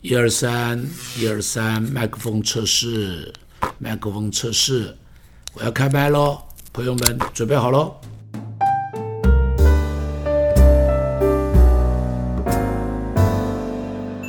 [0.00, 3.32] 一二三，一二三，麦克风测试，
[3.78, 4.96] 麦克风测试，
[5.54, 6.40] 我要开麦喽，
[6.72, 7.96] 朋友们准备好喽。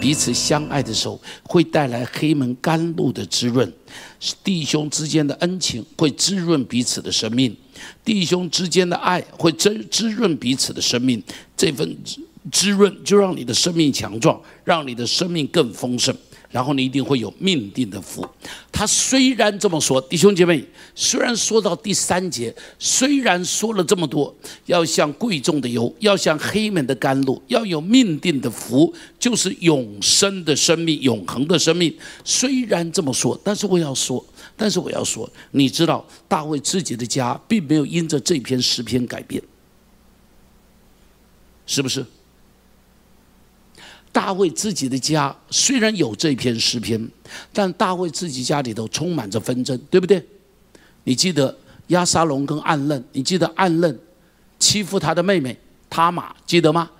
[0.01, 3.69] 彼此相爱的时候，会带来黑门甘露的滋润；
[4.43, 7.55] 弟兄之间的恩情会滋润彼此的生命，
[8.03, 11.21] 弟兄之间的爱会滋滋润彼此的生命。
[11.55, 11.95] 这份
[12.51, 16.15] 滋润，就让你的生命强壮，让你的生命更丰盛。
[16.51, 18.27] 然后你一定会有命定的福。
[18.71, 24.35] 他虽然这么说，弟兄姐妹，虽然说到第三节，虽然说了这么多，
[24.65, 31.95] 要像贵重的油，要像黑门的甘露，要有命定的福，就是永生的生命，永恒的生命。
[32.25, 34.25] 虽然这么说，但是我要说，
[34.57, 39.39] 但是我要说，你知道，大卫自己的家并没有因着这篇诗篇改变，
[41.67, 42.03] 是不是？
[44.19, 47.09] 大卫自己的家虽然有这篇诗篇，
[47.53, 50.21] 但大卫自己家里头充满着纷争，对不对？
[51.05, 53.97] 你记得亚沙龙跟暗嫩，你记得暗嫩
[54.59, 55.57] 欺负他的妹妹
[55.89, 56.91] 塔玛，记得吗？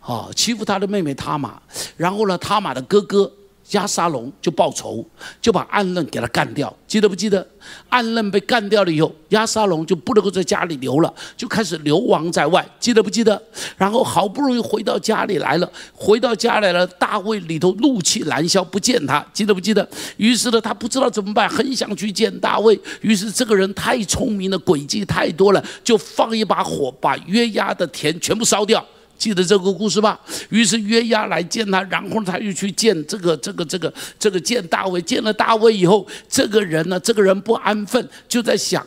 [0.00, 1.58] 啊，欺负他的妹妹塔玛，
[1.96, 3.32] 然后呢，塔玛的哥哥。
[3.72, 5.04] 亚沙龙就报仇，
[5.40, 7.46] 就把暗嫩给他干掉，记得不记得？
[7.88, 13.40] 暗嫩被干掉了以后，亚沙龙就不能够在家里留了，就开始流亡在外，记得不记得？
[13.76, 19.86] 然后好不容易回到家里来了，回到家来了，大卫里头怒气难消，不见他，记得不记得？
[20.16, 22.78] 于是呢，他不知道怎么办，很想去见大卫。
[23.00, 28.84] 于是这个人太聪明了，诡计太多了，就放一把火，把约押的田全部烧掉。
[29.22, 30.18] 记得这个故事吧？
[30.48, 35.00] 于是约押来见他，然后他又去见这个、这个、这个、这个见大卫。
[35.00, 38.84] 见了大卫以后，这个人呢，这个人不安分，就在想：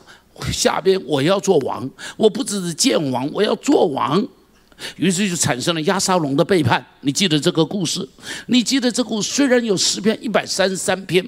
[0.51, 4.21] 下边我要做王，我不只是见王，我要做王。
[4.97, 6.85] 于是就产生了亚沙龙的背叛。
[6.99, 8.05] 你记得这个故事？
[8.47, 9.31] 你记得这个故事？
[9.31, 11.25] 虽然有十篇一百三十三篇，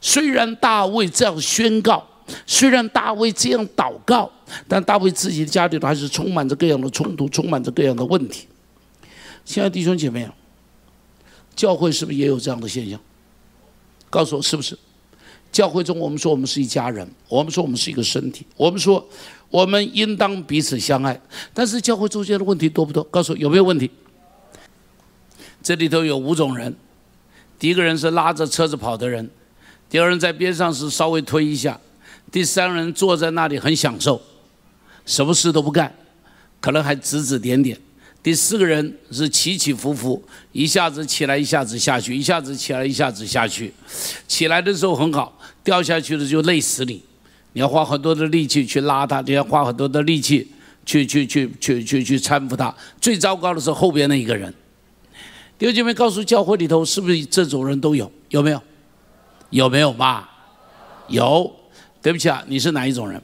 [0.00, 2.02] 虽然大卫这样宣告。
[2.46, 4.30] 虽然大卫这样祷告，
[4.66, 8.46] 但大卫自己的家里头还是充满着各样的冲突，充满着各样的问题。
[9.44, 10.28] 亲爱的弟兄姐妹，
[11.56, 13.00] 教会是不是也有这样的现象？
[14.10, 14.78] 告诉我是不是？
[15.50, 19.06] 教会中我们说我们是一家人，我们说我们是一个身体，我们说
[19.48, 21.18] 我们应当彼此相爱。
[21.54, 23.02] 但是教会中间的问题多不多？
[23.04, 23.90] 告诉我有没有问题？
[25.62, 26.76] 这里头有五种人：
[27.58, 29.26] 第一个人是拉着车子跑的人；
[29.88, 31.80] 第二人在边上是稍微推一下。
[32.30, 34.20] 第三个人坐在那里很享受，
[35.06, 35.94] 什么事都不干，
[36.60, 37.78] 可能还指指点点。
[38.22, 40.22] 第四个人是起起伏伏，
[40.52, 43.72] 一下子起来，一下子下去，一下子起来，一下子下去。
[44.26, 47.02] 起来的时候很好，掉下去了就累死你。
[47.54, 50.46] 你要花很多的力气去拉他，你要花很多的力气
[50.84, 52.74] 去去去去去去搀扶他。
[53.00, 54.52] 最糟糕的是后边那一个人。
[55.56, 58.10] 弟兄姐妹，告诉教会里头是不是这种人都有？
[58.28, 58.62] 有没有？
[59.50, 60.28] 有没有嘛？
[61.08, 61.50] 有。
[62.02, 63.20] 对不起啊，你是哪一种人？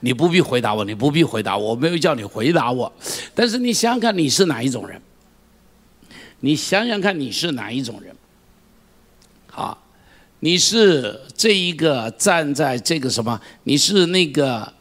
[0.00, 2.92] 你不必回答我，你不必回答我，我没有叫你回答我。
[3.34, 5.00] 但是你想想看，你是哪一种人？
[6.40, 8.12] 你想想看，你是哪一种人？
[9.46, 9.80] 好，
[10.40, 13.40] 你是这一个站在这个什么？
[13.62, 14.72] 你是那个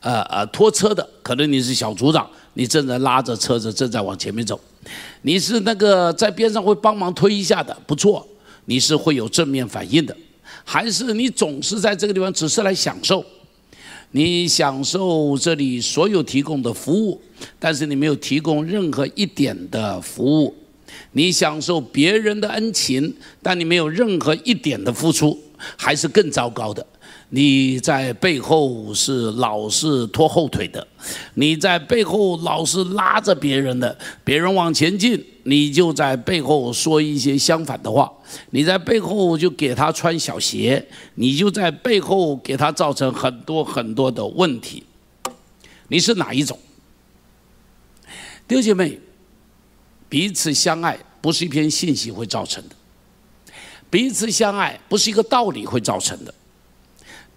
[0.00, 4.58] 呃呃拖车的，可能你是小组长，你正在拉着车子正在往前面走。
[5.20, 8.26] 你是那个在边上会帮忙推一下的，不错，
[8.64, 10.16] 你是会有正面反应的。
[10.64, 13.24] 还是你总是在这个地方只是来享受，
[14.12, 17.20] 你享受这里所有提供的服务，
[17.58, 20.54] 但是你没有提供任何一点的服务，
[21.12, 25.38] 你享受别人的恩情，但你没有任何一点的付出，
[25.76, 26.86] 还是更糟糕的。
[27.32, 30.84] 你在背后是老是拖后腿的，
[31.34, 38.12] 你在背后老是拉着别人的，别人往前进，你就在背后说一些相反的话，
[38.50, 44.82] 你在背后就给他穿小鞋，你就在背后给他造成很多很多的问题。
[45.86, 46.58] 你是哪一种？
[48.48, 48.98] 弟兄姐妹，
[50.08, 52.74] 彼此相爱不是一篇信息会造成的，
[53.88, 56.34] 彼此相爱不是一个道理会造成的。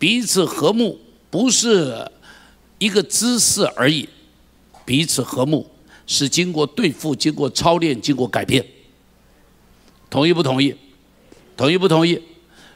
[0.03, 2.11] 彼此和睦不是
[2.77, 4.09] 一个姿势而已，
[4.83, 5.65] 彼此和睦
[6.05, 8.65] 是经过对付、经过操练、经过改变。
[10.09, 10.75] 同意不同意？
[11.55, 12.21] 同意不同意？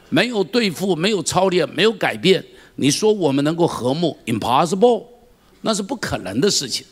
[0.08, 2.42] 没有对付，没有操练，没有改变，
[2.76, 5.04] 你说我们能够和睦？Impossible，
[5.60, 6.86] 那是不可能的事情。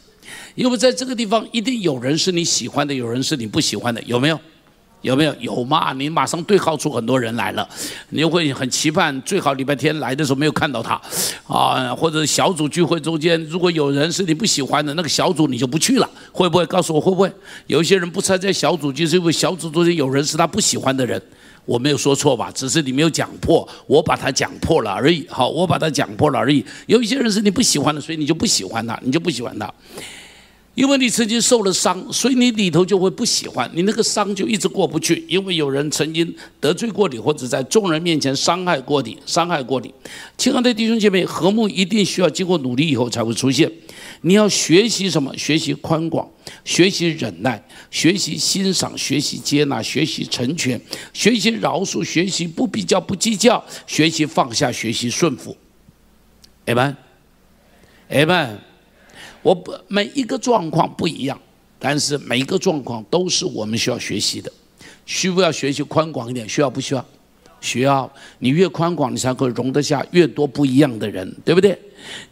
[0.55, 4.39] 因为在这个地方，一定有人是你喜欢的，有人是你不喜欢的，有没有？
[5.07, 5.35] 有没有？
[5.39, 5.93] 有嘛？
[5.93, 7.67] 你马上对号出很多人来了，
[8.09, 11.01] 你就会很期盼，最好礼拜天来的时候没有看到他，
[11.47, 16.67] 啊，或者小组聚会中间，如果有人是你不喜欢的那个小组，你就不去了，会不会？
[16.67, 17.33] 告诉我会不会？
[17.69, 21.23] 有一些人不参加小组，就是因为小组中间有人是他不喜欢的人，
[21.65, 22.51] 我没有说错吧？
[22.53, 25.25] 只是你没有讲破，我把它讲破了而已。
[25.31, 26.65] 好，我把它讲破了而已。
[26.87, 29.73] 有一些人是你不喜欢的，所以你就不喜欢他，你就不喜欢他。
[30.77, 35.25] 因为你曾经受了伤，所以你里头就会不喜欢你那个伤就一直过不去。
[35.27, 39.93] 因为有人曾经得罪过你，或者在众人面前伤害过你，伤害过你。
[40.37, 43.73] 亲爱的弟兄姐妹，和睦一定需要经过努力以后才会出现。
[44.21, 45.35] 你要学习什么？
[45.39, 46.29] 学习宽广，
[46.63, 50.79] 学习忍耐，学习欣赏，学习接纳，学习成全，
[51.15, 55.57] 学习饶恕，学习不比较不计较，学习放下，学习顺服。
[56.67, 58.59] Amen，Amen。
[59.47, 61.41] 我不每一个状况不一样，
[61.79, 64.51] 但是每一个状况都是我们需要学习的。
[65.05, 66.49] 需不要学习宽广一点？
[66.49, 67.07] 需要不需要？
[67.61, 68.13] 需要。
[68.41, 71.79] 你越宽广，你才会容得下越多不一样的人，对不对？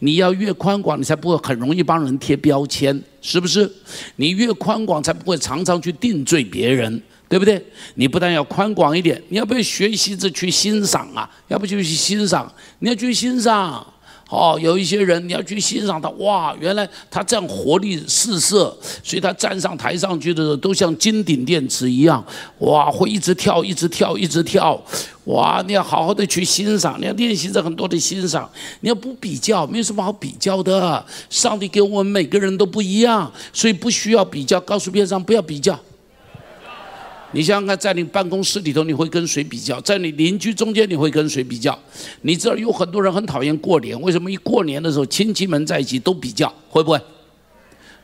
[0.00, 3.70] 你要越宽广，你才不会很容易帮人贴标签，是不是？
[4.16, 7.64] 你越宽广，才不会常常去定罪别人，对不对？
[7.94, 11.30] 你不但要宽广一点，你要不要学习着去欣赏啊？
[11.46, 12.52] 要不就去欣赏？
[12.80, 13.86] 你要去欣赏。
[14.34, 22.22] 哦，有一些人你要去欣赏他，哇，原来他这样活力四射，所以他站上台上去的时候都像金顶电池一样，
[22.58, 24.82] 哇，会一直跳，一直跳，一直跳，
[25.26, 28.50] 哇，你要好好的去欣赏，你要练习着很多的欣赏，
[28.80, 35.78] 你要不比较，没有什么好比较的，上帝给我们每个人都不一样，所以不需要比较，告诉边上不要比较。
[37.34, 39.80] 你想想看，在你办公室里头，你会跟谁比较？
[39.80, 41.76] 在你邻居中间，你会跟谁比较？
[42.22, 44.30] 你知道有很多人很讨厌过年，为什么？
[44.30, 47.00] 一过年的时候，亲戚们在一起都比较，会不会？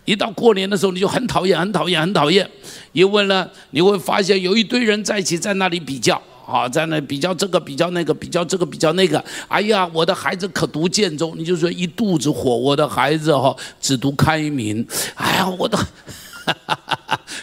[0.05, 2.49] 一到过年的时候，你就很讨厌，很讨厌，很讨厌。
[2.91, 9.25] 因为呢，你会发现有一堆人在一起在那里比较，啊，在那比较这个，比较那个，比较这个，比较那个。
[9.47, 12.57] 哎呀，我的孩子可读建中，你就说一肚子火。
[12.57, 14.85] 我的孩子哈只读开明。
[15.15, 15.79] 哎呀，我的。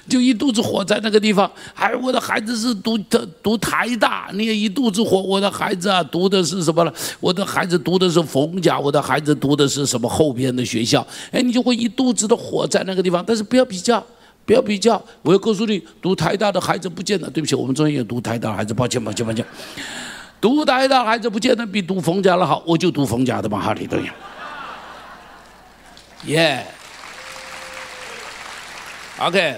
[0.10, 5.22] 就一肚子火在那个地方，哎，我的孩子是读的读台大，你也一肚子火。
[5.22, 6.94] 我的孩子啊，读的是什么了？
[7.20, 11.06] 我的孩子读的是冯家，我的孩子读的是什么后边的学校？
[11.32, 13.24] 哎，你就会一肚子的火在那个地方。
[13.28, 14.02] 但是不要比较，
[14.46, 15.02] 不要比较。
[15.22, 17.30] 我要告诉你，读台大的孩子不见得。
[17.30, 19.46] 对不起，我们中间有读台大的孩子，抱歉，抱歉，抱歉。
[20.40, 24.14] 读台大孩子不见得比读冯家的好，我就读冯家的嘛，哈利路亚。
[26.26, 26.66] 耶。
[29.20, 29.56] OK，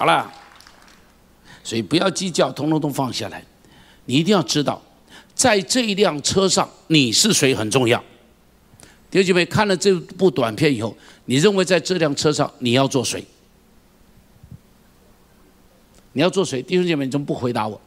[0.00, 0.32] 好了，
[1.62, 3.44] 所以不要计较，通通都放下来。
[4.06, 4.80] 你一定要知道，
[5.34, 8.02] 在这一辆车上你是谁很重要。
[9.10, 13.22] 弟兄姐妹，看了这部短片以后，你认为在这辆车上你要做谁？
[16.14, 16.62] 你要做谁？
[16.62, 17.78] 弟兄姐妹，你怎么不回答我？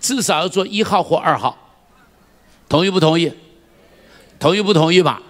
[0.00, 1.58] 至少要做一号或二号，
[2.68, 3.32] 同意不同意？
[4.38, 5.20] 同意不同意吧？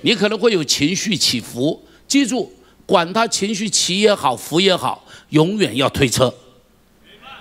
[0.00, 2.52] 你可能会有情绪起伏，记住，
[2.86, 6.32] 管他情绪起也好，伏也好，永远要推车。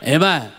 [0.02, 0.50] 明白？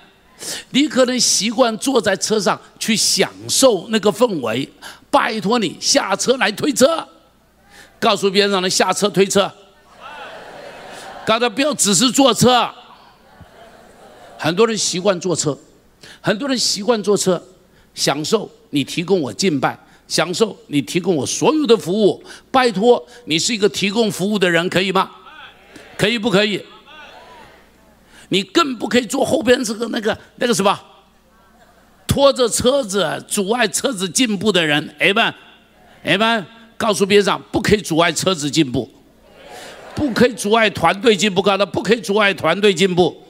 [0.71, 4.69] 你可能习惯坐在车上去享受那个氛围，
[5.11, 7.07] 拜托你下车来推车，
[7.99, 9.51] 告诉边上的下车推车。
[11.25, 12.71] 刚才不要只是坐车，
[14.39, 15.59] 很多人习惯坐车，
[16.21, 17.43] 很多人习惯坐车，
[17.95, 19.77] 享受你提供我敬拜。
[20.09, 25.11] 享受你提供我所有的服务，拜托你是一个提供服务的人，可以吗？
[25.97, 26.63] 可以不可以？
[28.29, 30.79] 你更不可以坐后边这个那个那个什么，
[32.07, 34.95] 拖着车子阻碍车子进步的人。
[34.99, 35.35] 哎们，
[36.03, 38.89] 哎们，告诉边上不可以阻碍车子进步，
[39.95, 43.26] 不可以阻碍团队进步，告诉不可以阻碍团队进步。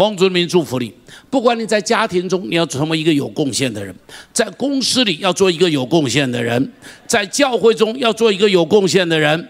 [0.00, 0.94] 奉主名祝福你。
[1.28, 3.94] 不管你在家庭中，你要成为一个有贡献的人；
[4.32, 6.58] 在公司里要做一个有贡献的人；
[7.06, 9.46] 在教会中要做一个有贡献的人。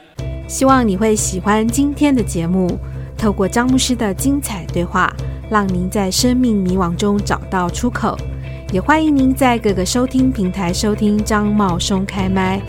[0.49, 2.69] 希望你会喜欢今天的节目。
[3.17, 5.15] 透过张牧师的精彩对话，
[5.49, 8.19] 让您在生命迷惘中找到出口。
[8.73, 12.61] 也欢迎您在各个收听平台收听张茂松开麦。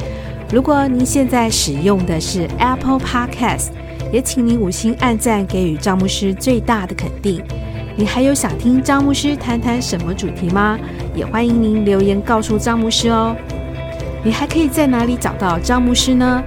[0.54, 3.70] 如果您现在使用的是 Apple Podcast，
[4.14, 7.42] 也请您五星按赞，给予张牧师最大的肯定。
[8.02, 10.76] 你还有想听张牧师谈谈什么主题吗？
[11.14, 13.36] 也欢迎您留言告诉张牧师哦。
[14.24, 16.44] 你还可以在哪里找到张牧师呢？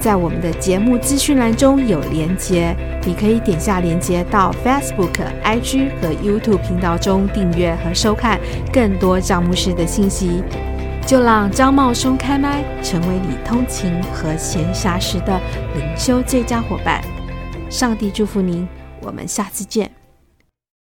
[0.00, 5.12] 在我们的节目资讯栏中有连接，你可以点下连接到 Facebook、
[5.44, 8.40] IG 和 YouTube 频道中订阅和收看
[8.72, 10.42] 更多张牧师的信息。
[11.06, 15.38] 就让张茂松开麦，成为你通勤和闲暇时的
[15.74, 17.04] 灵修最佳伙伴。
[17.68, 18.66] 上帝祝福您，
[19.02, 20.03] 我们下次见。